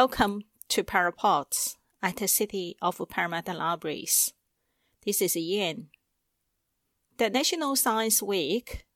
Welcome 0.00 0.44
to 0.68 0.84
Parapods 0.84 1.74
at 2.00 2.18
the 2.18 2.28
City 2.28 2.76
of 2.80 3.02
Parramatta 3.08 3.52
Libraries. 3.52 4.32
This 5.04 5.20
is 5.20 5.34
Yan. 5.34 5.88
The 7.16 7.28
National 7.28 7.74
Science 7.74 8.22
Week 8.22 8.86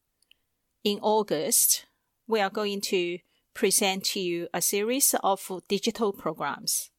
in 0.84 1.00
August, 1.02 1.86
we 2.28 2.38
are 2.40 2.50
going 2.50 2.80
to 2.82 3.18
present 3.52 4.04
to 4.12 4.20
you 4.20 4.46
a 4.54 4.62
series 4.62 5.12
of 5.24 5.50
digital 5.66 6.12
programs. 6.12 6.90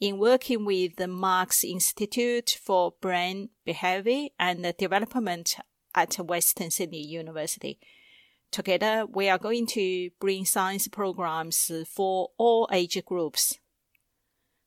In 0.00 0.16
working 0.16 0.64
with 0.64 0.96
the 0.96 1.06
MARCS 1.06 1.64
Institute 1.64 2.58
for 2.64 2.94
Brain 3.02 3.50
Behavior 3.66 4.28
and 4.38 4.74
Development 4.78 5.54
at 5.94 6.14
Western 6.14 6.70
Sydney 6.70 7.06
University, 7.06 7.78
Together, 8.52 9.06
we 9.10 9.30
are 9.30 9.38
going 9.38 9.66
to 9.66 10.10
bring 10.20 10.44
science 10.44 10.86
programs 10.86 11.72
for 11.88 12.28
all 12.36 12.68
age 12.70 13.02
groups. 13.06 13.58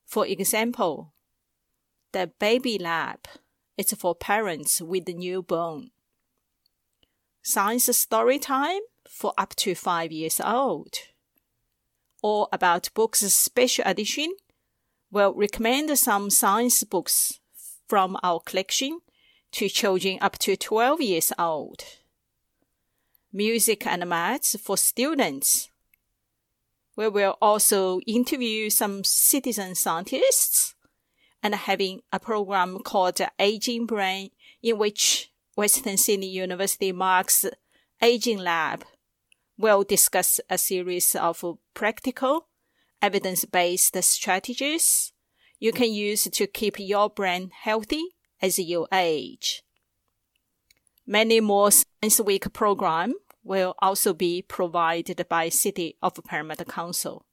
For 0.07 0.25
example, 0.25 1.13
the 2.11 2.31
Baby 2.39 2.79
Lab 2.79 3.19
is 3.77 3.93
for 3.93 4.15
parents 4.15 4.81
with 4.81 5.07
newborn. 5.07 5.91
Science 7.43 7.95
Story 7.95 8.39
Time 8.39 8.81
for 9.07 9.33
up 9.37 9.55
to 9.57 9.75
five 9.75 10.11
years 10.11 10.41
old. 10.43 10.95
Or 12.23 12.47
about 12.51 12.89
books 12.95 13.19
special 13.19 13.83
edition, 13.85 14.33
we'll 15.11 15.35
recommend 15.35 15.95
some 15.99 16.31
science 16.31 16.83
books 16.83 17.39
from 17.87 18.17
our 18.23 18.39
collection 18.39 19.01
to 19.51 19.69
children 19.69 20.17
up 20.21 20.39
to 20.39 20.55
12 20.55 21.01
years 21.01 21.31
old 21.37 21.83
music 23.35 23.85
and 23.85 24.07
maths 24.07 24.55
for 24.55 24.77
students. 24.77 25.69
We 26.95 27.09
will 27.09 27.37
also 27.41 27.99
interview 28.07 28.69
some 28.69 29.03
citizen 29.03 29.75
scientists 29.75 30.73
and 31.43 31.53
having 31.53 31.99
a 32.13 32.19
program 32.19 32.79
called 32.79 33.19
Aging 33.37 33.87
Brain 33.87 34.29
in 34.63 34.77
which 34.77 35.31
Western 35.57 35.97
Sydney 35.97 36.29
University 36.29 36.93
MARCS 36.93 37.45
Aging 38.01 38.39
Lab 38.39 38.85
will 39.57 39.83
discuss 39.83 40.39
a 40.49 40.57
series 40.57 41.13
of 41.13 41.43
practical, 41.73 42.47
evidence-based 43.01 44.01
strategies 44.01 45.11
you 45.59 45.73
can 45.73 45.91
use 45.91 46.23
to 46.23 46.47
keep 46.47 46.79
your 46.79 47.09
brain 47.09 47.51
healthy 47.53 48.15
as 48.41 48.57
you 48.59 48.87
age. 48.93 49.61
Many 51.05 51.41
more 51.41 51.71
Science 51.71 52.19
Week 52.21 52.51
program 52.53 53.13
will 53.45 53.75
also 53.79 54.13
be 54.13 54.41
provided 54.41 55.23
by 55.29 55.47
City 55.49 55.95
of 56.01 56.19
Parramatta 56.25 56.65
Council. 56.65 57.25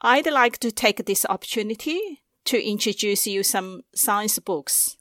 I'd 0.00 0.26
like 0.26 0.58
to 0.58 0.72
take 0.72 1.04
this 1.04 1.26
opportunity 1.28 2.22
to 2.46 2.60
introduce 2.60 3.26
you 3.26 3.42
some 3.42 3.82
science 3.94 4.38
books. 4.38 4.96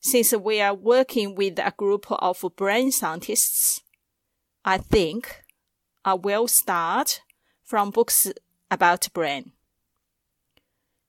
Since 0.00 0.34
we 0.34 0.60
are 0.60 0.74
working 0.74 1.36
with 1.36 1.58
a 1.60 1.72
group 1.76 2.10
of 2.10 2.44
brain 2.56 2.90
scientists, 2.90 3.80
I 4.64 4.78
think 4.78 5.44
I 6.04 6.14
will 6.14 6.48
start 6.48 7.22
from 7.62 7.90
books 7.90 8.30
about 8.70 9.08
brain. 9.14 9.52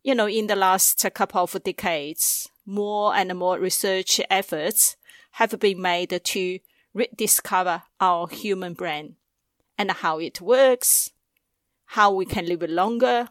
You 0.03 0.13
know, 0.13 0.27
in 0.27 0.45
the 0.45 0.55
last 0.55 1.03
couple 1.15 1.43
of 1.43 1.63
decades, 1.63 2.47
more 2.63 3.15
and 3.15 3.35
more 3.35 3.59
research 3.59 4.21
efforts 4.29 4.95
have 5.35 5.59
been 5.59 5.81
made 5.81 6.17
to 6.23 6.59
rediscover 6.93 7.83
our 7.99 8.25
human 8.29 8.73
brain 8.73 9.17
and 9.77 9.91
how 9.91 10.17
it 10.17 10.39
works, 10.39 11.11
how 11.87 12.09
we 12.09 12.25
can 12.25 12.45
live 12.45 12.61
longer. 12.63 13.27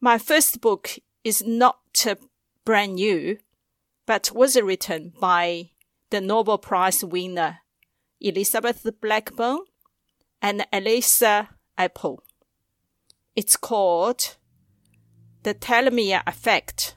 My 0.00 0.18
first 0.18 0.60
book 0.60 0.98
is 1.22 1.44
not 1.44 1.78
brand 2.64 2.96
new, 2.96 3.38
but 4.06 4.32
was 4.32 4.60
written 4.60 5.12
by 5.20 5.70
the 6.10 6.20
Nobel 6.20 6.58
Prize 6.58 7.04
winner 7.04 7.60
Elizabeth 8.20 8.84
Blackburn 9.00 9.60
and 10.42 10.66
Elissa 10.72 11.50
Epel. 11.78 12.18
It's 13.36 13.56
called 13.56 14.36
The 15.44 15.54
Telomere 15.54 16.24
Effect 16.26 16.96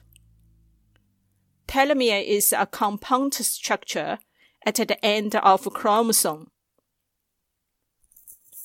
telomere 1.72 2.22
is 2.22 2.52
a 2.52 2.66
compound 2.66 3.32
structure 3.32 4.18
at 4.66 4.74
the 4.74 5.02
end 5.02 5.34
of 5.34 5.72
chromosome. 5.72 6.50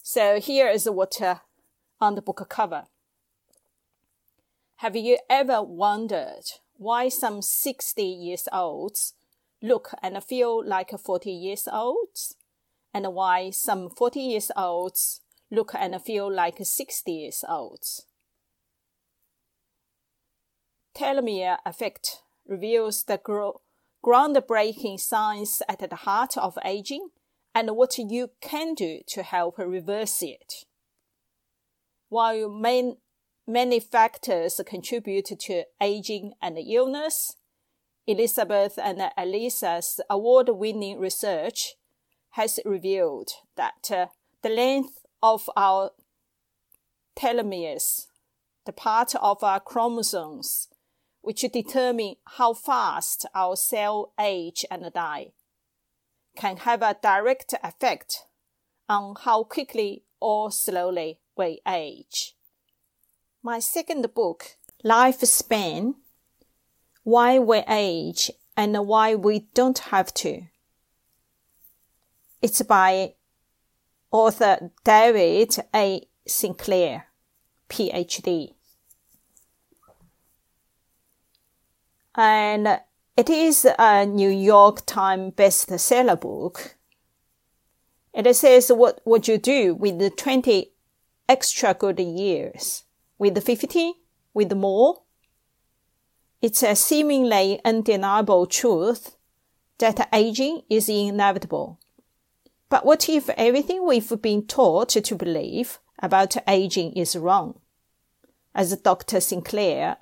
So 0.04 0.42
here 0.42 0.68
is 0.68 0.90
what 0.90 1.22
uh, 1.22 1.36
on 2.02 2.16
the 2.16 2.22
book 2.22 2.46
cover. 2.50 2.84
Have 4.78 4.98
you 4.98 5.18
ever 5.30 5.64
wondered 5.64 6.52
why 6.76 7.08
some 7.08 7.42
60 7.42 8.04
years 8.04 8.50
olds 8.52 9.14
look 9.62 9.94
and 10.04 10.22
feel 10.22 10.64
like 10.66 10.92
40 10.92 11.32
years 11.32 11.68
olds? 11.72 12.36
And 12.94 13.14
why 13.14 13.52
some 13.52 13.90
40 13.90 14.20
years 14.20 14.52
olds 14.58 15.22
look 15.50 15.74
and 15.74 16.02
feel 16.02 16.32
like 16.32 16.58
60 16.62 17.12
years 17.12 17.46
olds? 17.48 18.06
Telomere 20.94 21.58
effect 21.66 22.22
reveals 22.48 23.04
the 23.04 23.20
groundbreaking 24.04 25.00
science 25.00 25.62
at 25.68 25.90
the 25.90 25.96
heart 25.96 26.38
of 26.38 26.58
aging 26.64 27.10
and 27.54 27.76
what 27.76 27.98
you 27.98 28.30
can 28.42 28.74
do 28.74 29.00
to 29.08 29.24
help 29.24 29.58
reverse 29.58 30.22
it. 30.22 30.66
While 32.10 32.50
main, 32.50 32.98
many 33.48 33.80
factors 33.80 34.62
contribute 34.66 35.26
to 35.40 35.64
aging 35.82 36.34
and 36.42 36.58
illness, 36.58 37.36
Elizabeth 38.06 38.80
and 38.82 39.02
Elissa's 39.18 40.00
award 40.10 40.50
winning 40.50 41.00
research 41.00 41.76
has 42.32 42.60
revealed 42.64 43.32
that 43.56 43.92
uh, 43.92 44.06
the 44.44 44.50
length 44.50 45.06
of 45.22 45.50
our 45.58 45.92
telomeres, 47.18 48.06
the 48.66 48.72
part 48.72 49.16
of 49.16 49.44
our 49.44 49.60
chromosomes 49.60 50.70
which 51.22 51.42
determine 51.42 52.16
how 52.26 52.54
fast 52.54 53.26
our 53.34 53.56
cell 53.56 54.14
age 54.20 54.66
and 54.72 54.92
die, 54.94 55.32
can 56.36 56.58
have 56.58 56.82
a 56.82 56.98
direct 57.02 57.54
effect 57.64 58.24
on 58.88 59.16
how 59.24 59.44
quickly 59.44 60.04
or 60.20 60.52
slowly 60.52 61.20
we 61.38 61.62
age. 61.68 62.36
My 63.44 63.60
second 63.60 64.14
book, 64.14 64.58
Lifespan, 64.84 65.96
Why 67.04 67.40
We 67.40 67.64
Age 67.68 68.32
and 68.56 68.76
Why 68.88 69.16
We 69.16 69.48
Don't 69.54 69.80
Have 69.80 70.14
to. 70.16 70.44
It's 72.42 72.62
by 72.62 73.14
author 74.12 74.72
David 74.84 75.56
A. 75.74 76.08
Sinclair, 76.28 77.08
PhD. 77.70 78.57
And 82.18 82.82
it 83.16 83.30
is 83.30 83.68
a 83.78 84.06
New 84.06 84.30
York 84.30 84.86
Times 84.88 85.34
bestseller 85.36 86.20
book. 86.20 86.76
It 88.14 88.36
says, 88.36 88.72
what 88.72 89.00
would 89.06 89.28
you 89.28 89.38
do 89.38 89.76
with 89.76 90.00
the 90.00 90.10
20 90.10 90.72
extra 91.30 91.76
good 91.76 92.00
years? 92.00 92.84
With 93.20 93.36
the 93.36 93.42
50? 93.42 93.94
With 94.34 94.52
more? 94.54 95.04
It's 96.42 96.64
a 96.64 96.76
seemingly 96.76 97.62
undeniable 97.64 98.48
truth 98.48 99.16
that 99.78 100.10
aging 100.12 100.62
is 100.70 100.90
inevitable. 100.90 101.80
But 102.70 102.86
what 102.86 103.08
if 103.08 103.30
everything 103.30 103.86
we've 103.86 104.22
been 104.22 104.46
taught 104.46 104.90
to 104.90 105.16
believe 105.16 105.80
about 106.00 106.36
aging 106.48 106.94
is 106.94 107.16
wrong? 107.16 107.60
As 108.56 108.76
Dr. 108.78 109.20
Sinclair 109.20 109.98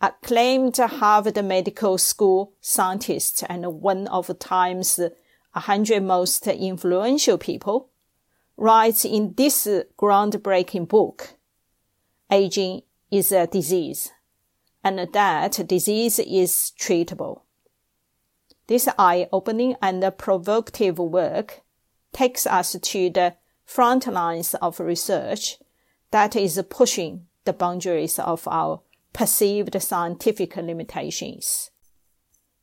acclaimed 0.00 0.76
Harvard 0.76 1.42
Medical 1.44 1.98
School 1.98 2.52
scientist 2.60 3.44
and 3.48 3.80
one 3.80 4.06
of 4.08 4.38
Time's 4.38 4.98
100 4.98 6.02
most 6.02 6.46
influential 6.46 7.38
people, 7.38 7.88
writes 8.58 9.04
in 9.04 9.32
this 9.36 9.66
groundbreaking 9.98 10.88
book, 10.88 11.34
Aging 12.30 12.82
is 13.10 13.32
a 13.32 13.46
disease, 13.46 14.12
and 14.84 14.98
that 15.12 15.66
disease 15.66 16.18
is 16.18 16.72
treatable. 16.78 17.42
This 18.66 18.88
eye-opening 18.98 19.76
and 19.80 20.04
provocative 20.18 20.98
work 20.98 21.62
takes 22.12 22.46
us 22.46 22.72
to 22.72 23.10
the 23.10 23.34
front 23.64 24.06
lines 24.06 24.54
of 24.54 24.80
research 24.80 25.58
that 26.10 26.36
is 26.36 26.60
pushing 26.68 27.26
the 27.44 27.52
boundaries 27.52 28.18
of 28.18 28.46
our 28.48 28.80
perceived 29.16 29.80
scientific 29.80 30.56
limitations. 30.56 31.70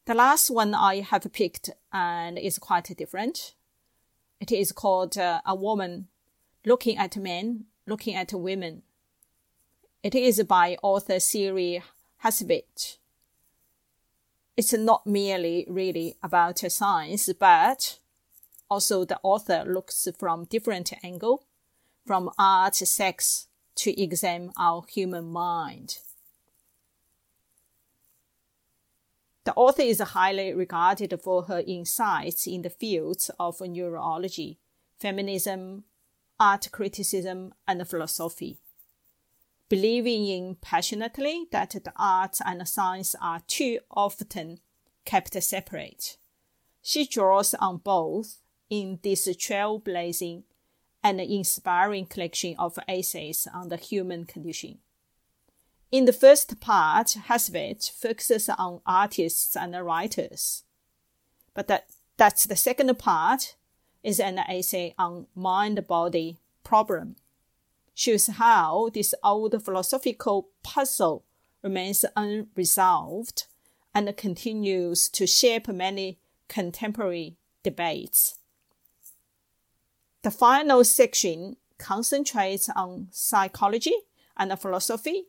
The 0.05 0.13
last 0.13 0.51
one 0.51 0.75
I 0.75 1.01
have 1.01 1.33
picked 1.33 1.71
and 1.91 2.37
is 2.37 2.59
quite 2.59 2.95
different. 2.95 3.55
It 4.39 4.51
is 4.51 4.71
called 4.71 5.17
uh, 5.17 5.41
A 5.47 5.55
Woman 5.55 6.09
Looking 6.63 6.95
at 6.95 7.17
Men, 7.17 7.65
Looking 7.87 8.13
at 8.13 8.31
Women. 8.33 8.83
It 10.03 10.13
is 10.13 10.43
by 10.43 10.77
author 10.83 11.19
Siri 11.19 11.81
Hustvedt. 12.23 12.97
It's 14.55 14.73
not 14.73 15.07
merely 15.07 15.65
really 15.67 16.17
about 16.21 16.59
science, 16.59 17.33
but 17.33 17.97
also 18.69 19.05
the 19.05 19.19
author 19.23 19.63
looks 19.65 20.07
from 20.19 20.45
different 20.45 20.93
angle, 21.03 21.47
from 22.05 22.29
art, 22.37 22.75
sex, 22.75 23.47
to 23.77 23.99
examine 23.99 24.51
our 24.55 24.83
human 24.87 25.31
mind. 25.31 25.97
The 29.45 29.53
author 29.55 29.81
is 29.81 29.99
highly 29.99 30.53
regarded 30.53 31.19
for 31.21 31.43
her 31.43 31.63
insights 31.65 32.47
in 32.47 32.61
the 32.61 32.69
fields 32.69 33.29
of 33.39 33.59
neurology, 33.59 34.57
feminism, 34.99 35.83
art 36.39 36.69
criticism, 36.71 37.53
and 37.67 37.87
philosophy. 37.87 38.57
Believing 39.67 40.27
in 40.27 40.55
passionately 40.55 41.47
that 41.51 41.71
the 41.71 41.91
arts 41.97 42.41
and 42.45 42.67
science 42.67 43.15
are 43.21 43.41
too 43.47 43.79
often 43.91 44.59
kept 45.03 45.41
separate. 45.43 46.17
She 46.81 47.05
draws 47.05 47.53
on 47.55 47.77
both 47.77 48.37
in 48.69 48.99
this 49.03 49.27
trailblazing 49.27 50.43
and 51.03 51.19
inspiring 51.19 52.05
collection 52.05 52.55
of 52.57 52.79
essays 52.87 53.47
on 53.53 53.69
the 53.69 53.77
human 53.77 54.25
condition. 54.25 54.79
In 55.93 56.05
the 56.05 56.11
first 56.11 56.59
part, 56.59 57.15
Hustvedt 57.27 57.91
focuses 57.91 58.49
on 58.49 58.81
artists 58.83 59.55
and 59.55 59.75
writers. 59.85 60.63
But 61.53 61.67
that, 61.67 61.85
that's 62.17 62.47
the 62.47 62.55
second 62.55 62.97
part 62.97 63.55
is 64.01 64.19
an 64.19 64.39
essay 64.39 64.95
on 64.97 65.27
mind-body 65.35 66.39
problem. 66.63 67.17
Shows 67.93 68.25
how 68.25 68.89
this 68.91 69.13
old 69.23 69.63
philosophical 69.63 70.49
puzzle 70.63 71.25
remains 71.61 72.03
unresolved 72.17 73.45
and 73.93 74.17
continues 74.17 75.07
to 75.09 75.27
shape 75.27 75.67
many 75.67 76.17
contemporary 76.47 77.37
debates. 77.61 78.39
The 80.23 80.31
final 80.31 80.83
section 80.85 81.57
concentrates 81.77 82.67
on 82.75 83.09
psychology 83.11 83.93
and 84.35 84.59
philosophy 84.59 85.25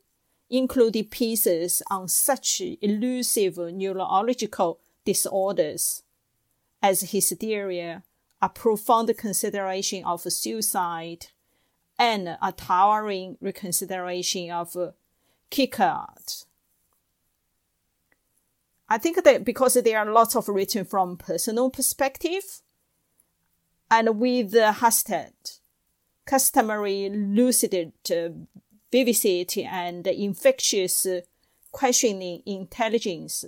including 0.51 1.05
pieces 1.07 1.83
on 1.91 2.09
such 2.09 2.61
elusive 2.81 3.57
neurological 3.57 4.79
disorders 5.05 6.03
as 6.83 7.13
hysteria, 7.13 8.03
a 8.43 8.49
profound 8.49 9.17
consideration 9.17 10.05
of 10.05 10.21
suicide, 10.21 11.27
and 11.99 12.37
a 12.43 12.53
towering 12.53 13.39
reconsideration 13.41 14.51
of 14.51 14.77
Kierkegaard. 15.51 16.45
I 18.89 18.99
think 18.99 19.25
that 19.25 19.45
because 19.45 19.75
there 19.75 19.99
are 19.99 20.13
lots 20.13 20.37
of 20.37 20.49
written 20.49 20.85
from 20.85 21.17
personal 21.17 21.71
perspective, 21.71 22.61
and 23.91 24.19
with 24.19 24.53
Hustvedt, 24.53 25.61
customary 26.27 27.09
lucid 27.11 27.93
uh, 28.11 28.29
vivacity 28.95 29.65
and 29.65 30.07
infectious 30.07 31.05
questioning 31.73 32.41
intelligence. 32.47 33.45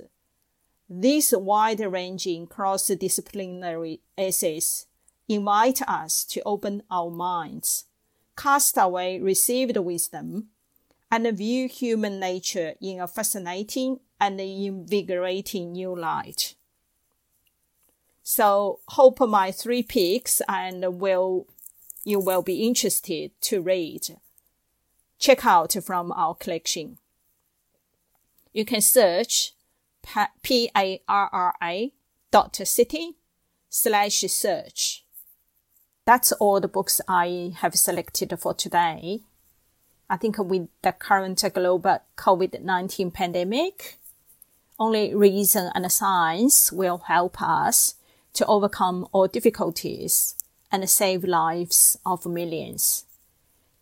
These 0.91 1.35
wide-ranging 1.37 2.49
cross-disciplinary 2.49 4.01
essays 4.19 4.87
invite 5.29 5.83
us 5.83 6.25
to 6.25 6.43
open 6.45 6.83
our 6.91 7.11
minds, 7.11 7.85
cast 8.37 8.77
away 8.77 9.21
received 9.21 9.77
wisdom, 9.77 10.49
and 11.13 11.39
view 11.39 11.69
human 11.69 12.19
nature 12.19 12.75
in 12.81 12.99
a 13.01 13.07
fascinating 13.07 14.01
and 14.21 14.41
invigorating 14.41 15.71
new 15.71 15.95
light. 15.97 16.57
So 18.25 18.81
hope 18.89 19.21
my 19.21 19.53
three 19.53 19.85
picks 19.85 20.43
and 20.49 21.01
will 21.01 21.47
you 22.03 22.19
will 22.19 22.43
be 22.43 22.67
interested 22.67 23.31
to 23.43 23.63
read 23.63 24.17
check 25.19 25.45
out 25.47 25.75
from 25.85 26.13
our 26.13 26.35
collection. 26.35 26.99
You 28.53 28.65
can 28.65 28.81
search 28.81 29.53
P-A-R-R-A 30.43 31.93
dot 32.31 32.57
city 32.57 33.17
slash 33.69 34.21
search. 34.21 35.05
That's 36.07 36.33
all 36.33 36.61
the 36.61 36.69
books 36.69 37.01
I 37.09 37.53
have 37.57 37.75
selected 37.75 38.33
for 38.39 38.55
today. 38.55 39.23
I 40.09 40.17
think 40.17 40.39
with 40.39 40.69
the 40.83 40.93
current 40.93 41.43
global 41.53 41.99
COVID-19 42.17 43.13
pandemic, 43.13 43.99
only 44.79 45.15
reason 45.15 45.73
and 45.75 45.91
science 45.91 46.71
will 46.71 46.99
help 47.09 47.43
us 47.43 47.97
to 48.35 48.47
overcome 48.47 49.09
all 49.13 49.27
difficulties 49.27 50.37
and 50.71 50.89
save 50.89 51.25
lives 51.25 51.99
of 52.07 52.25
millions. 52.27 53.05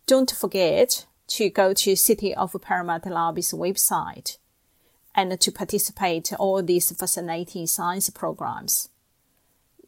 Don't 0.07 0.31
forget 0.31 1.05
to 1.27 1.49
go 1.49 1.73
to 1.73 1.95
City 1.95 2.33
of 2.33 2.55
Parramatta 2.61 3.09
Lobby's 3.09 3.51
website 3.51 4.37
and 5.13 5.39
to 5.39 5.51
participate 5.51 6.31
in 6.31 6.37
all 6.37 6.61
these 6.61 6.91
fascinating 6.91 7.67
science 7.67 8.09
programs. 8.09 8.89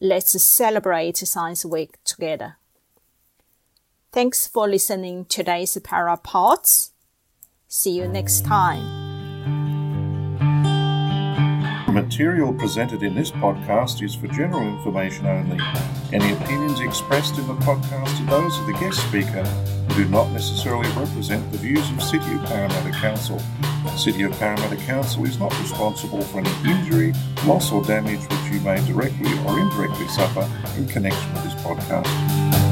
Let's 0.00 0.40
celebrate 0.42 1.16
Science 1.18 1.64
Week 1.64 2.02
together. 2.04 2.56
Thanks 4.12 4.46
for 4.46 4.68
listening 4.68 5.26
to 5.26 5.38
today's 5.38 5.76
Parapods. 5.76 6.90
See 7.68 7.90
you 7.90 8.08
next 8.08 8.44
time. 8.44 9.07
Material 12.08 12.54
presented 12.54 13.02
in 13.02 13.14
this 13.14 13.30
podcast 13.30 14.02
is 14.02 14.14
for 14.14 14.28
general 14.28 14.62
information 14.62 15.26
only. 15.26 15.62
Any 16.10 16.32
opinions 16.32 16.80
expressed 16.80 17.36
in 17.36 17.46
the 17.46 17.52
podcast 17.56 18.22
are 18.22 18.30
those 18.30 18.58
of 18.58 18.66
the 18.66 18.72
guest 18.72 19.06
speaker 19.06 19.44
and 19.44 19.94
do 19.94 20.06
not 20.06 20.30
necessarily 20.30 20.88
represent 20.92 21.52
the 21.52 21.58
views 21.58 21.86
of 21.90 22.02
City 22.02 22.32
of 22.32 22.42
Parramatta 22.46 22.92
Council. 22.92 23.38
City 23.94 24.22
of 24.22 24.32
Parramatta 24.38 24.76
Council 24.76 25.26
is 25.26 25.38
not 25.38 25.52
responsible 25.60 26.22
for 26.22 26.38
any 26.38 26.70
injury, 26.70 27.12
loss 27.44 27.70
or 27.70 27.84
damage 27.84 28.22
which 28.22 28.52
you 28.54 28.60
may 28.60 28.82
directly 28.86 29.30
or 29.44 29.60
indirectly 29.60 30.08
suffer 30.08 30.48
in 30.78 30.88
connection 30.88 31.34
with 31.34 31.44
this 31.44 31.54
podcast. 31.62 32.67